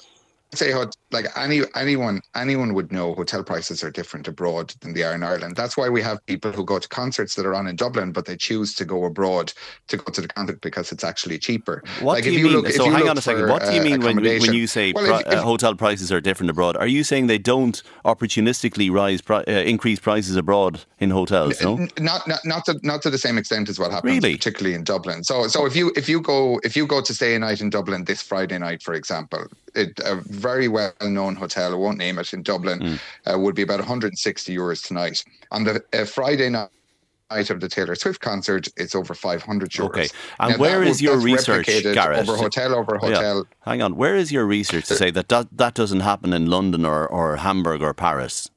say 0.55 0.73
how 0.73 0.91
like 1.11 1.27
any 1.37 1.63
anyone 1.77 2.21
anyone 2.35 2.75
would 2.75 2.91
know 2.93 3.15
hotel 3.15 3.45
prices 3.45 3.85
are 3.85 3.91
different 3.91 4.27
abroad 4.27 4.75
than 4.81 4.95
they 4.95 5.03
are 5.03 5.15
in 5.15 5.23
Ireland. 5.23 5.57
That's 5.57 5.77
why 5.77 5.89
we 5.89 6.03
have 6.03 6.25
people 6.27 6.51
who 6.53 6.65
go 6.65 6.79
to 6.79 6.89
concerts 6.89 7.35
that 7.37 7.47
are 7.47 7.55
on 7.55 7.67
in 7.67 7.77
Dublin, 7.77 8.13
but 8.13 8.27
they 8.27 8.37
choose 8.37 8.75
to 8.77 8.85
go 8.85 9.05
abroad 9.05 9.53
to 9.89 9.97
go 9.97 10.11
to 10.13 10.21
the 10.21 10.29
concert 10.29 10.61
because 10.61 10.91
it's 10.93 11.05
actually 11.05 11.39
cheaper. 11.39 11.83
What 12.01 12.15
like 12.15 12.25
do 12.25 12.33
you, 12.33 12.45
mean? 12.45 12.53
Look, 12.53 12.69
so 12.69 12.91
hang 12.91 13.09
on 13.09 13.17
a 13.17 13.21
second. 13.21 13.49
What 13.49 13.65
do 13.65 13.73
you 13.73 13.81
uh, 13.81 13.85
mean 13.85 14.01
when, 14.01 14.17
when 14.17 14.53
you 14.53 14.67
say 14.67 14.93
well, 14.93 15.21
if, 15.21 15.27
if, 15.27 15.33
uh, 15.35 15.43
hotel 15.43 15.75
prices 15.75 16.11
are 16.11 16.21
different 16.21 16.51
abroad? 16.51 16.77
Are 16.77 16.87
you 16.87 17.05
saying 17.05 17.29
they 17.29 17.39
don't 17.39 17.81
opportunistically 18.05 18.91
rise 18.91 19.21
uh, 19.31 19.43
increase 19.47 20.01
prices 20.01 20.37
abroad 20.37 20.81
in 20.99 21.11
hotels? 21.11 21.61
No, 21.63 21.77
not 21.99 22.27
not 22.27 22.45
not 22.45 22.65
to 22.67 22.81
not 22.83 23.03
to 23.03 23.11
the 23.11 23.19
same 23.19 23.39
extent 23.39 23.69
as 23.69 23.79
what 23.79 23.93
happens, 23.93 24.17
really? 24.17 24.37
particularly 24.37 24.75
in 24.75 24.83
Dublin. 24.83 25.23
So 25.23 25.47
so 25.47 25.67
if 25.67 25.77
you 25.77 25.93
if 25.97 26.09
you 26.09 26.21
go 26.21 26.61
if 26.65 26.77
you 26.77 26.87
go 26.87 27.01
to 27.01 27.15
stay 27.15 27.35
a 27.35 27.39
night 27.39 27.61
in 27.61 27.71
Dublin 27.71 28.05
this 28.05 28.21
Friday 28.21 28.59
night, 28.59 28.83
for 28.83 28.95
example, 28.95 29.47
it, 29.75 29.99
a 30.05 30.17
very 30.41 30.69
well 30.69 30.93
known 31.03 31.37
hotel, 31.37 31.73
I 31.73 31.77
won't 31.77 31.99
name 31.99 32.19
it, 32.19 32.33
in 32.33 32.43
Dublin, 32.43 32.81
mm. 32.81 33.01
uh, 33.27 33.39
would 33.39 33.55
be 33.55 33.63
about 33.63 33.79
160 33.79 34.57
euros 34.57 34.87
tonight. 34.87 35.25
On 35.51 35.65
the 35.65 35.83
uh, 35.93 36.05
Friday 36.05 36.49
night, 36.49 36.71
of 37.31 37.61
the 37.61 37.69
Taylor 37.69 37.95
Swift 37.95 38.21
concert, 38.21 38.67
it's 38.77 38.95
over 38.95 39.15
500 39.15 39.71
euros. 39.71 39.85
Okay. 39.85 40.09
And 40.41 40.53
now 40.53 40.59
where 40.59 40.83
is 40.83 41.01
your 41.01 41.17
research, 41.19 41.67
Garret? 41.67 42.19
Over 42.19 42.37
hotel, 42.37 42.75
over 42.75 42.99
hotel. 42.99 43.37
Yeah. 43.39 43.71
Hang 43.71 43.83
on. 43.83 43.95
Where 43.95 44.17
is 44.17 44.33
your 44.33 44.47
research 44.47 44.87
to 44.87 44.97
say 44.97 45.13
that 45.13 45.29
that, 45.29 45.47
that 45.53 45.75
doesn't 45.75 46.01
happen 46.01 46.33
in 46.33 46.47
London 46.47 46.85
or, 46.85 47.07
or 47.07 47.37
Hamburg 47.37 47.83
or 47.83 47.95
Paris? 47.95 48.51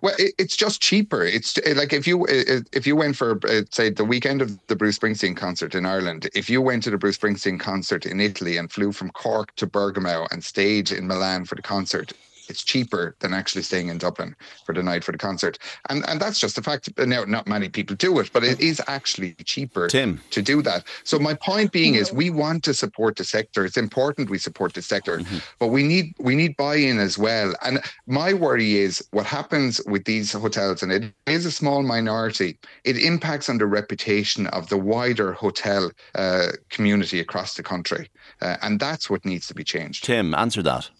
Well, 0.00 0.14
it, 0.18 0.34
it's 0.38 0.56
just 0.56 0.80
cheaper. 0.80 1.22
It's 1.22 1.58
eh, 1.64 1.74
like 1.76 1.92
if 1.92 2.06
you 2.06 2.26
eh, 2.28 2.44
eh, 2.48 2.60
if 2.72 2.86
you 2.86 2.96
went 2.96 3.16
for 3.16 3.38
uh, 3.48 3.62
say 3.70 3.90
the 3.90 4.04
weekend 4.04 4.42
of 4.42 4.58
the 4.66 4.76
Bruce 4.76 4.98
Springsteen 4.98 5.36
concert 5.36 5.74
in 5.74 5.86
Ireland, 5.86 6.28
if 6.34 6.48
you 6.50 6.62
went 6.62 6.82
to 6.84 6.90
the 6.90 6.98
Bruce 6.98 7.18
Springsteen 7.18 7.58
concert 7.58 8.06
in 8.06 8.20
Italy 8.20 8.56
and 8.56 8.70
flew 8.70 8.92
from 8.92 9.10
Cork 9.10 9.54
to 9.56 9.66
Bergamo 9.66 10.26
and 10.30 10.42
stayed 10.42 10.90
in 10.92 11.06
Milan 11.06 11.44
for 11.44 11.54
the 11.54 11.62
concert, 11.62 12.12
it's 12.48 12.64
cheaper 12.64 13.16
than 13.20 13.32
actually 13.34 13.62
staying 13.62 13.88
in 13.88 13.98
Dublin 13.98 14.34
for 14.64 14.74
the 14.74 14.82
night 14.82 15.04
for 15.04 15.12
the 15.12 15.18
concert. 15.18 15.58
And 15.88 16.04
and 16.08 16.20
that's 16.20 16.38
just 16.38 16.58
a 16.58 16.62
fact. 16.62 16.88
Now, 16.98 17.24
not 17.24 17.46
many 17.46 17.68
people 17.68 17.96
do 17.96 18.18
it, 18.18 18.30
but 18.32 18.44
it 18.44 18.60
is 18.60 18.80
actually 18.86 19.34
cheaper 19.44 19.88
Tim. 19.88 20.20
to 20.30 20.42
do 20.42 20.62
that. 20.62 20.84
So 21.04 21.18
my 21.18 21.34
point 21.34 21.72
being 21.72 21.94
is 21.94 22.12
we 22.12 22.30
want 22.30 22.64
to 22.64 22.74
support 22.74 23.16
the 23.16 23.24
sector. 23.24 23.64
It's 23.64 23.76
important 23.76 24.30
we 24.30 24.38
support 24.38 24.74
the 24.74 24.82
sector, 24.82 25.18
mm-hmm. 25.18 25.38
but 25.58 25.68
we 25.68 25.82
need 25.82 26.14
we 26.18 26.34
need 26.34 26.56
buy-in 26.56 26.98
as 26.98 27.18
well. 27.18 27.54
And 27.62 27.80
my 28.06 28.32
worry 28.32 28.76
is 28.76 29.06
what 29.10 29.26
happens 29.26 29.80
with 29.86 30.04
these 30.04 30.32
hotels, 30.32 30.82
and 30.82 30.92
it 30.92 31.12
is 31.26 31.46
a 31.46 31.50
small 31.50 31.82
minority, 31.82 32.58
it 32.84 32.96
impacts 32.98 33.48
on 33.48 33.58
the 33.58 33.66
reputation 33.66 34.46
of 34.48 34.68
the 34.68 34.76
wider 34.76 35.32
hotel 35.32 35.90
uh, 36.14 36.48
community 36.70 37.20
across 37.20 37.54
the 37.54 37.62
country. 37.62 38.08
Uh, 38.40 38.56
and 38.62 38.80
that's 38.80 39.08
what 39.10 39.24
needs 39.24 39.46
to 39.48 39.54
be 39.54 39.64
changed. 39.64 40.04
Tim, 40.04 40.34
answer 40.34 40.62
that. 40.62 40.90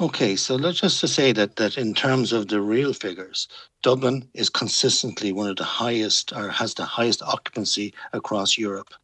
Okay, 0.00 0.34
so 0.34 0.56
let's 0.56 0.80
just 0.80 0.98
to 1.00 1.08
say 1.08 1.30
that 1.32 1.56
that 1.56 1.76
in 1.76 1.92
terms 1.92 2.32
of 2.32 2.48
the 2.48 2.62
real 2.62 2.94
figures, 2.94 3.46
Dublin 3.82 4.26
is 4.32 4.48
consistently 4.48 5.30
one 5.30 5.50
of 5.50 5.56
the 5.56 5.64
highest 5.64 6.32
or 6.32 6.48
has 6.48 6.72
the 6.72 6.86
highest 6.86 7.20
occupancy 7.20 7.92
across 8.14 8.56
Europe. 8.56 8.94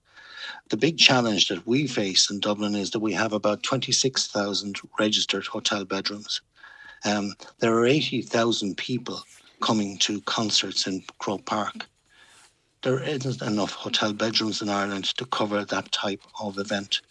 The 0.71 0.79
big 0.79 0.97
challenge 0.97 1.49
that 1.49 1.67
we 1.67 1.87
face 1.87 2.31
in 2.31 2.41
Dublin 2.41 2.75
is 2.75 2.93
that 2.93 3.01
we 3.01 3.13
have 3.13 3.35
about 3.35 3.63
26,000 3.63 4.81
registered 4.99 5.45
hotel 5.45 5.85
bedrooms. 5.85 6.41
Um, 7.05 7.35
there 7.59 7.75
are 7.75 7.85
80,000 7.85 8.79
people 8.79 9.23
coming 9.61 9.99
to 9.99 10.23
concerts 10.23 10.87
in 10.87 11.05
Croke 11.19 11.45
Park. 11.45 11.87
There 12.81 13.03
isn't 13.03 13.43
enough 13.43 13.73
hotel 13.73 14.15
bedrooms 14.15 14.63
in 14.63 14.71
Ireland 14.71 15.05
to 15.19 15.27
cover 15.27 15.63
that 15.63 15.93
type 15.93 16.23
of 16.41 16.57
event. 16.57 17.03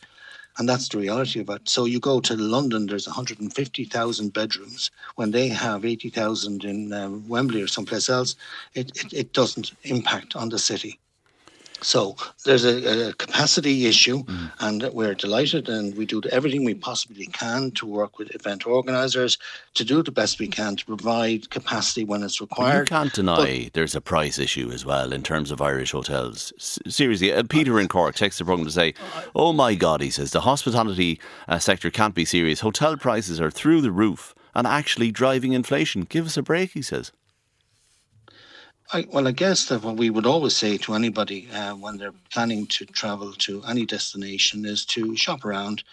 And 0.58 0.70
that's 0.70 0.88
the 0.88 1.00
reality 1.00 1.42
of 1.42 1.50
it. 1.50 1.68
So 1.68 1.86
you 1.86 2.00
go 2.00 2.22
to 2.22 2.36
London, 2.36 2.86
there's 2.86 3.08
150,000 3.08 4.34
bedrooms. 4.34 4.90
When 5.16 5.32
they 5.32 5.50
have 5.50 5.84
80,000 5.84 6.64
in 6.64 6.94
um, 6.94 7.28
Wembley 7.28 7.62
or 7.62 7.68
someplace 7.68 8.10
else, 8.10 8.36
it, 8.74 8.92
it, 8.96 9.14
it 9.14 9.34
doesn't 9.34 9.74
impact 9.84 10.36
on 10.36 10.50
the 10.50 10.60
city. 10.60 11.00
So 11.82 12.16
there's 12.46 12.64
a, 12.64 13.10
a 13.10 13.14
capacity 13.14 13.86
issue, 13.86 14.24
mm. 14.24 14.52
and 14.60 14.84
we're 14.94 15.14
delighted, 15.14 15.68
and 15.70 15.96
we 15.96 16.06
do 16.06 16.22
everything 16.32 16.64
we 16.64 16.74
possibly 16.74 17.26
can 17.28 17.72
to 17.72 17.86
work 17.86 18.18
with 18.18 18.34
event 18.34 18.66
organisers 18.66 19.38
to 19.74 19.84
do 19.84 20.02
the 20.02 20.12
best 20.12 20.40
we 20.40 20.48
can 20.48 20.78
to 20.78 20.86
provide 20.86 21.50
capacity 21.50 22.04
when 22.04 22.24
it's 22.24 22.40
required. 22.40 22.90
you 22.90 22.96
can't 22.96 23.14
deny 23.14 23.64
but, 23.66 23.74
there's 23.74 23.96
a 23.96 24.02
price 24.02 24.40
issue 24.40 24.72
as 24.72 24.86
well 24.86 25.12
in 25.12 25.22
terms 25.22 25.52
of 25.52 25.62
Irish 25.62 25.92
hotels. 25.92 26.54
S- 26.58 26.80
seriously, 26.88 27.34
uh, 27.34 27.44
Peter 27.44 27.80
in 27.80 27.88
Cork 27.88 28.16
texts 28.16 28.40
the 28.40 28.46
programme 28.46 28.66
to 28.66 28.72
say, 28.72 28.94
"Oh 29.36 29.52
my 29.52 29.76
God," 29.76 30.02
he 30.02 30.10
says, 30.10 30.32
"the 30.32 30.42
hospitality 30.42 31.20
uh, 31.48 31.60
sector 31.60 31.92
can't 31.92 32.16
be 32.16 32.26
serious. 32.26 32.62
Hotel 32.62 32.98
prices 32.98 33.42
are 33.42 33.52
through 33.52 33.82
the 33.82 33.92
roof." 33.92 34.34
And 34.58 34.66
actually 34.66 35.12
driving 35.12 35.52
inflation. 35.52 36.04
Give 36.04 36.26
us 36.26 36.38
a 36.38 36.42
break, 36.42 36.72
he 36.72 36.82
says. 36.82 37.12
I, 38.94 39.08
well, 39.12 39.28
I 39.28 39.32
guess 39.32 39.66
that 39.66 39.82
what 39.84 39.98
we 39.98 40.12
would 40.12 40.28
always 40.28 40.56
say 40.56 40.78
to 40.78 40.94
anybody 40.94 41.48
uh, 41.52 41.74
when 41.74 41.98
they're 41.98 42.14
planning 42.32 42.68
to 42.68 42.86
travel 42.86 43.34
to 43.34 43.64
any 43.64 43.84
destination 43.84 44.64
is 44.64 44.86
to 44.86 45.16
shop 45.16 45.44
around, 45.44 45.84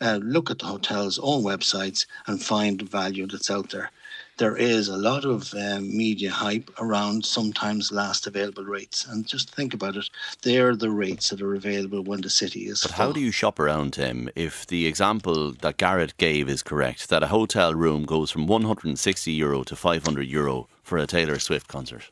uh, 0.00 0.20
look 0.22 0.50
at 0.50 0.60
the 0.60 0.66
hotel's 0.66 1.18
own 1.18 1.42
websites, 1.42 2.06
and 2.28 2.40
find 2.40 2.82
value 2.82 3.26
that's 3.26 3.50
out 3.50 3.70
there. 3.70 3.90
There 4.38 4.56
is 4.56 4.88
a 4.88 4.96
lot 4.96 5.24
of 5.24 5.52
um, 5.54 5.96
media 5.96 6.30
hype 6.30 6.70
around 6.78 7.24
sometimes 7.26 7.90
last 7.90 8.28
available 8.28 8.64
rates, 8.64 9.06
and 9.06 9.26
just 9.26 9.52
think 9.52 9.74
about 9.74 9.96
it. 9.96 10.08
They're 10.42 10.76
the 10.76 10.90
rates 10.90 11.30
that 11.30 11.42
are 11.42 11.54
available 11.54 12.04
when 12.04 12.20
the 12.20 12.30
city 12.30 12.66
is. 12.68 12.82
But 12.82 12.92
full. 12.92 13.06
how 13.06 13.12
do 13.12 13.20
you 13.20 13.32
shop 13.32 13.58
around, 13.58 13.94
Tim? 13.94 14.30
If 14.36 14.66
the 14.66 14.86
example 14.86 15.50
that 15.52 15.78
Garret 15.78 16.16
gave 16.16 16.48
is 16.48 16.62
correct, 16.62 17.08
that 17.08 17.24
a 17.24 17.28
hotel 17.28 17.74
room 17.74 18.04
goes 18.04 18.30
from 18.30 18.46
160 18.46 19.32
euro 19.32 19.64
to 19.64 19.74
500 19.74 20.28
euro 20.28 20.68
for 20.84 20.98
a 20.98 21.06
Taylor 21.06 21.40
Swift 21.40 21.66
concert. 21.66 22.10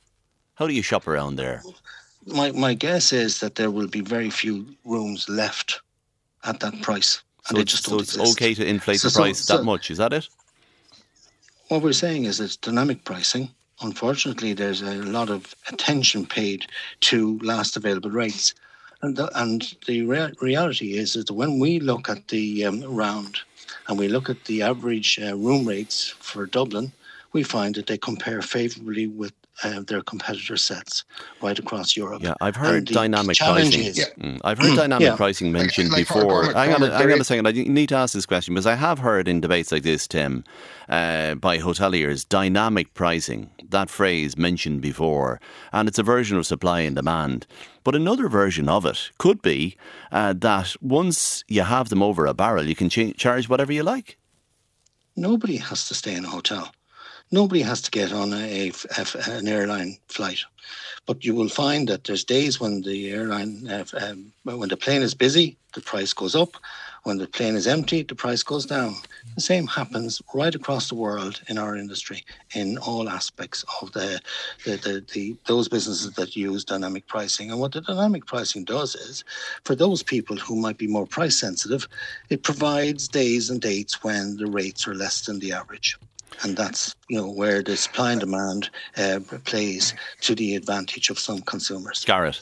How 0.54 0.66
do 0.66 0.74
you 0.74 0.82
shop 0.82 1.06
around 1.06 1.36
there? 1.36 1.62
My 2.26 2.52
my 2.52 2.74
guess 2.74 3.12
is 3.12 3.40
that 3.40 3.54
there 3.56 3.70
will 3.70 3.88
be 3.88 4.00
very 4.00 4.30
few 4.30 4.66
rooms 4.84 5.28
left 5.28 5.80
at 6.44 6.60
that 6.60 6.80
price. 6.82 7.22
and 7.48 7.56
so 7.56 7.62
it's, 7.62 7.80
so 7.80 7.98
it's 7.98 8.18
okay 8.32 8.54
to 8.54 8.64
inflate 8.66 9.00
so, 9.00 9.08
the 9.08 9.14
price 9.14 9.40
so, 9.40 9.56
that 9.56 9.64
much, 9.64 9.90
is 9.90 9.98
that 9.98 10.12
it? 10.12 10.28
What 11.68 11.82
we're 11.82 11.92
saying 11.92 12.24
is 12.24 12.40
it's 12.40 12.56
dynamic 12.56 13.04
pricing. 13.04 13.50
Unfortunately, 13.80 14.52
there's 14.52 14.82
a 14.82 14.94
lot 15.02 15.30
of 15.30 15.54
attention 15.68 16.26
paid 16.26 16.66
to 17.00 17.38
last 17.40 17.76
available 17.76 18.10
rates. 18.10 18.54
And 19.02 19.16
the, 19.16 19.28
and 19.38 19.74
the 19.86 20.02
rea- 20.02 20.32
reality 20.40 20.96
is, 20.96 21.16
is 21.16 21.24
that 21.26 21.34
when 21.34 21.58
we 21.58 21.80
look 21.80 22.08
at 22.08 22.28
the 22.28 22.64
um, 22.64 22.82
round 22.84 23.40
and 23.88 23.98
we 23.98 24.08
look 24.08 24.30
at 24.30 24.44
the 24.44 24.62
average 24.62 25.18
uh, 25.20 25.36
room 25.36 25.66
rates 25.66 26.08
for 26.20 26.46
Dublin, 26.46 26.92
we 27.32 27.42
find 27.42 27.74
that 27.74 27.86
they 27.86 27.98
compare 27.98 28.40
favourably 28.40 29.06
with 29.06 29.32
uh, 29.62 29.80
their 29.86 30.02
competitor 30.02 30.56
sets 30.56 31.04
right 31.40 31.58
across 31.58 31.96
Europe. 31.96 32.22
Yeah, 32.22 32.34
I've 32.40 32.56
heard 32.56 32.86
dynamic 32.86 33.38
pricing. 33.38 33.84
Is, 33.84 33.98
yeah. 33.98 34.04
mm, 34.18 34.40
I've 34.42 34.58
heard 34.58 34.76
dynamic 34.76 35.06
yeah. 35.06 35.16
pricing 35.16 35.52
mentioned 35.52 35.90
like, 35.90 36.10
like 36.10 36.22
before. 36.22 36.44
hang, 36.52 36.74
on, 36.74 36.80
hang 36.82 37.12
on 37.12 37.20
a 37.20 37.24
second. 37.24 37.46
I 37.46 37.52
need 37.52 37.88
to 37.90 37.94
ask 37.94 38.14
this 38.14 38.26
question 38.26 38.54
because 38.54 38.66
I 38.66 38.74
have 38.74 38.98
heard 38.98 39.28
in 39.28 39.40
debates 39.40 39.70
like 39.70 39.84
this, 39.84 40.08
Tim, 40.08 40.44
uh, 40.88 41.36
by 41.36 41.58
hoteliers, 41.58 42.28
dynamic 42.28 42.94
pricing. 42.94 43.50
That 43.68 43.90
phrase 43.90 44.36
mentioned 44.36 44.82
before, 44.82 45.40
and 45.72 45.88
it's 45.88 45.98
a 45.98 46.02
version 46.02 46.36
of 46.36 46.46
supply 46.46 46.80
and 46.80 46.96
demand. 46.96 47.46
But 47.84 47.94
another 47.94 48.28
version 48.28 48.68
of 48.68 48.86
it 48.86 49.10
could 49.18 49.42
be 49.42 49.76
uh, 50.10 50.32
that 50.38 50.74
once 50.80 51.44
you 51.48 51.62
have 51.62 51.90
them 51.90 52.02
over 52.02 52.26
a 52.26 52.34
barrel, 52.34 52.66
you 52.66 52.74
can 52.74 52.88
ch- 52.88 53.16
charge 53.16 53.48
whatever 53.48 53.72
you 53.72 53.82
like. 53.82 54.18
Nobody 55.16 55.58
has 55.58 55.86
to 55.88 55.94
stay 55.94 56.14
in 56.14 56.24
a 56.24 56.28
hotel. 56.28 56.72
Nobody 57.34 57.62
has 57.62 57.82
to 57.82 57.90
get 57.90 58.12
on 58.12 58.32
a, 58.32 58.70
a, 58.96 59.06
an 59.28 59.48
airline 59.48 59.98
flight, 60.06 60.38
but 61.04 61.24
you 61.24 61.34
will 61.34 61.48
find 61.48 61.88
that 61.88 62.04
there's 62.04 62.22
days 62.22 62.60
when 62.60 62.82
the 62.82 63.10
airline, 63.10 63.66
uh, 63.66 63.84
um, 64.00 64.32
when 64.44 64.68
the 64.68 64.76
plane 64.76 65.02
is 65.02 65.14
busy, 65.14 65.56
the 65.74 65.80
price 65.80 66.12
goes 66.12 66.36
up. 66.36 66.50
When 67.02 67.18
the 67.18 67.26
plane 67.26 67.56
is 67.56 67.66
empty, 67.66 68.04
the 68.04 68.14
price 68.14 68.44
goes 68.44 68.66
down. 68.66 68.94
The 69.34 69.40
same 69.40 69.66
happens 69.66 70.22
right 70.32 70.54
across 70.54 70.88
the 70.88 70.94
world 70.94 71.42
in 71.48 71.58
our 71.58 71.74
industry, 71.74 72.24
in 72.54 72.78
all 72.78 73.08
aspects 73.08 73.64
of 73.82 73.90
the, 73.90 74.20
the, 74.64 74.76
the, 74.76 75.04
the 75.12 75.36
those 75.48 75.68
businesses 75.68 76.12
that 76.12 76.36
use 76.36 76.64
dynamic 76.64 77.08
pricing. 77.08 77.50
And 77.50 77.58
what 77.58 77.72
the 77.72 77.80
dynamic 77.80 78.26
pricing 78.26 78.62
does 78.62 78.94
is, 78.94 79.24
for 79.64 79.74
those 79.74 80.04
people 80.04 80.36
who 80.36 80.54
might 80.54 80.78
be 80.78 80.86
more 80.86 81.04
price 81.04 81.36
sensitive, 81.36 81.88
it 82.30 82.44
provides 82.44 83.08
days 83.08 83.50
and 83.50 83.60
dates 83.60 84.04
when 84.04 84.36
the 84.36 84.46
rates 84.46 84.86
are 84.86 84.94
less 84.94 85.26
than 85.26 85.40
the 85.40 85.52
average 85.52 85.98
and 86.42 86.56
that's 86.56 86.94
you 87.08 87.20
know 87.20 87.30
where 87.30 87.62
the 87.62 87.76
supply 87.76 88.12
and 88.12 88.20
demand 88.20 88.70
uh, 88.96 89.20
plays 89.44 89.94
to 90.20 90.34
the 90.34 90.56
advantage 90.56 91.10
of 91.10 91.18
some 91.18 91.40
consumers. 91.42 92.04
Garret. 92.04 92.40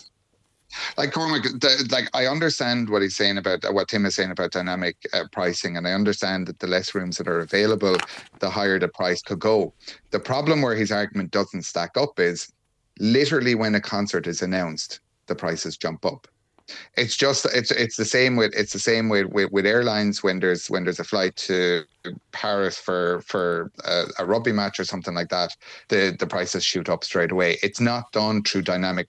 Like 0.97 1.13
Cormac, 1.13 1.43
the, 1.43 1.87
like 1.91 2.09
I 2.15 2.27
understand 2.27 2.89
what 2.89 3.03
he's 3.03 3.15
saying 3.15 3.37
about 3.37 3.61
what 3.75 3.89
Tim 3.89 4.07
is 4.07 4.15
saying 4.15 4.31
about 4.31 4.53
dynamic 4.53 4.97
uh, 5.13 5.25
pricing, 5.31 5.77
and 5.77 5.87
I 5.87 5.93
understand 5.93 6.47
that 6.47 6.61
the 6.61 6.67
less 6.67 6.95
rooms 6.95 7.19
that 7.19 7.29
are 7.29 7.41
available, 7.41 7.97
the 8.41 8.49
higher 8.49 8.79
the 8.79 8.89
price 8.89 9.21
could 9.21 9.39
go. 9.39 9.75
The 10.13 10.21
problem 10.21 10.63
where 10.63 10.75
his 10.75 10.91
argument 10.91 11.31
doesn't 11.31 11.65
stack 11.65 11.99
up 11.99 12.19
is 12.19 12.51
literally 12.99 13.55
when 13.55 13.75
a 13.75 13.81
concert 13.83 14.27
is 14.27 14.41
announced, 14.41 15.01
the 15.27 15.35
prices 15.35 15.77
jump 15.77 16.07
up 16.07 16.27
it's 16.97 17.17
just 17.17 17.45
it's 17.55 17.71
it's 17.71 17.97
the 17.97 18.05
same 18.05 18.37
with 18.37 18.53
it's 18.55 18.73
the 18.73 18.79
same 18.79 19.09
with, 19.09 19.27
with, 19.27 19.51
with 19.53 19.67
airlines 19.67 20.23
when 20.23 20.41
there's 20.41 20.69
when 20.69 20.85
there's 20.85 21.01
a 21.01 21.05
flight 21.05 21.37
to 21.37 21.83
Paris 22.33 22.79
for 22.79 23.23
for 23.27 23.71
a, 23.85 24.05
a, 24.19 24.27
rugby 24.27 24.53
match 24.53 24.81
or 24.81 24.85
something 24.85 25.15
like 25.15 25.29
that 25.29 25.57
the 25.89 26.17
the 26.19 26.27
prices 26.27 26.65
shoot 26.65 26.89
up 26.89 27.05
straight 27.05 27.33
away. 27.33 27.59
It's 27.63 27.81
not 27.81 28.11
done 28.13 28.43
through 28.43 28.63
dynamic 28.63 29.09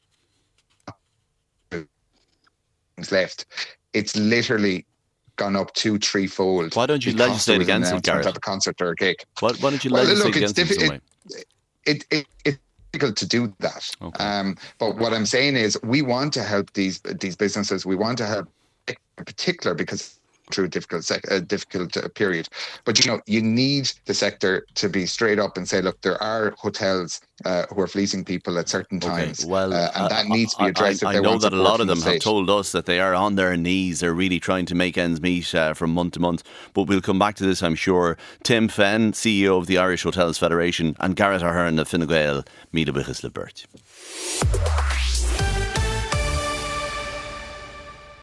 things 1.72 3.12
left. 3.12 3.46
It's 3.94 4.16
literally 4.16 4.86
gone 5.36 5.56
up 5.56 5.74
two 5.74 5.98
threefold 5.98 6.76
why 6.76 6.86
don't 6.86 7.06
you 7.06 7.14
legislate 7.14 7.62
against 7.62 7.92
it 7.92 8.04
Garret? 8.04 8.26
a 8.26 8.40
concert 8.40 8.80
or 8.82 8.90
a 8.90 8.96
gig. 8.96 9.18
Why, 9.40 9.52
why 9.60 9.72
don't 9.72 9.84
you 9.84 9.90
legislate 9.90 10.18
well, 10.18 10.28
look, 10.28 10.36
against 10.36 10.60
it's 10.60 10.72
it, 10.72 11.02
it, 11.86 12.06
it, 12.12 12.28
it 12.46 12.60
difficult 12.94 13.18
to 13.18 13.28
do 13.28 13.54
that. 13.60 13.90
Okay. 14.02 14.24
Um, 14.24 14.56
but 14.78 14.98
what 14.98 15.14
I'm 15.14 15.26
saying 15.26 15.56
is, 15.56 15.78
we 15.84 16.02
want 16.02 16.34
to 16.34 16.44
help 16.44 16.72
these 16.74 17.00
these 17.20 17.36
businesses. 17.36 17.86
We 17.86 17.96
want 17.96 18.18
to 18.20 18.26
help 18.26 18.48
in 18.88 19.26
particular 19.26 19.76
because 19.76 20.20
through 20.52 20.66
a 20.66 20.70
difficult 20.70 21.04
sec- 21.04 21.30
a 21.30 21.40
difficult 21.40 21.96
uh, 21.96 22.08
period. 22.10 22.50
But 22.86 23.04
you 23.04 23.12
know, 23.12 23.22
you 23.26 23.42
need 23.42 23.92
the 24.06 24.14
sector 24.14 24.66
to 24.76 24.90
be 24.90 25.06
straight 25.06 25.40
up 25.40 25.58
and 25.58 25.68
say, 25.68 25.82
look, 25.82 26.02
there 26.02 26.22
are 26.22 26.54
hotels 26.58 27.22
uh, 27.46 27.66
who 27.70 27.82
are 27.82 27.88
fleecing 27.88 28.26
people 28.26 28.58
at 28.58 28.70
certain 28.70 29.00
times. 29.00 29.44
Okay, 29.44 29.52
well, 29.52 29.74
uh, 29.74 29.90
and 29.96 30.12
that 30.12 30.28
needs 30.28 30.54
to 30.56 30.64
be 30.64 30.70
addressed. 30.70 31.04
I, 31.04 31.18
I 31.18 31.20
know 31.20 31.38
that 31.38 31.54
a 31.54 31.62
lot 31.62 31.80
of 31.80 31.88
them 31.88 32.02
have 32.02 32.20
told 32.20 32.50
us 32.50 32.72
that 32.72 32.86
they 32.86 33.00
are 33.00 33.14
on 33.14 33.36
their 33.36 33.56
knees. 33.56 34.00
They're 34.02 34.14
really 34.14 34.40
trying 34.40 34.66
to 34.68 34.76
make 34.76 34.98
ends 34.98 35.22
meet 35.22 35.54
uh, 35.56 35.74
from 35.74 35.94
month 35.94 36.14
to 36.14 36.20
month. 36.20 36.44
But 36.74 36.84
we'll 36.84 37.02
come 37.02 37.20
back 37.20 37.36
to 37.36 37.46
this, 37.46 37.64
I'm 37.64 37.76
sure. 37.76 38.18
Tim 38.44 38.68
Fenn, 38.68 39.14
CEO 39.14 39.58
of 39.58 39.68
the 39.68 39.78
Irish 39.78 40.04
Hotels 40.04 40.38
Federation, 40.38 40.96
and 41.00 41.16
Garret 41.16 41.42
Ahern 41.42 41.80
of 41.80 41.88
Fine 41.88 42.08
Gael, 42.08 42.44
Míle 42.74 42.90
Buíochas 42.90 43.24